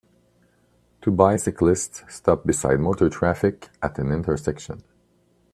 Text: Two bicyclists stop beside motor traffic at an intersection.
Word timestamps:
Two 0.99 1.11
bicyclists 1.11 2.03
stop 2.09 2.43
beside 2.43 2.79
motor 2.79 3.07
traffic 3.07 3.69
at 3.83 3.99
an 3.99 4.11
intersection. 4.11 4.81